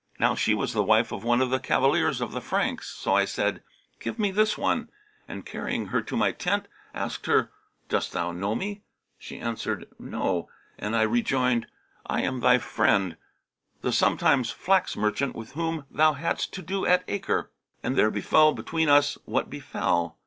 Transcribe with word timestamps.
Now 0.19 0.33
she 0.33 0.55
was 0.55 0.73
the 0.73 0.81
wife 0.81 1.11
of 1.11 1.23
one 1.23 1.43
of 1.43 1.51
the 1.51 1.59
cavaliers 1.59 2.21
of 2.21 2.31
the 2.31 2.41
Franks. 2.41 2.89
So 2.89 3.13
I 3.13 3.23
said, 3.25 3.61
'Give 3.99 4.17
me 4.17 4.31
this 4.31 4.57
one,' 4.57 4.89
and 5.27 5.45
carrying 5.45 5.89
her 5.89 6.01
to 6.01 6.17
my 6.17 6.31
tent, 6.31 6.67
asked 6.91 7.27
her, 7.27 7.51
'Dost 7.87 8.11
thou 8.11 8.31
know 8.31 8.55
me?' 8.55 8.81
She 9.19 9.37
answered, 9.37 9.85
'No;' 9.99 10.49
and 10.79 10.95
I 10.95 11.03
rejoined, 11.03 11.67
'I 12.07 12.21
am 12.23 12.39
thy 12.39 12.57
friend, 12.57 13.15
the 13.83 13.91
sometime 13.91 14.43
flax 14.43 14.97
merchant 14.97 15.35
with 15.35 15.51
whom 15.51 15.85
thou 15.91 16.13
hadst 16.13 16.51
to 16.55 16.63
do 16.63 16.83
at 16.83 17.03
Acre 17.07 17.51
and 17.83 17.95
there 17.95 18.09
befel 18.09 18.53
between 18.55 18.89
us 18.89 19.19
what 19.25 19.51
befel. 19.51 20.17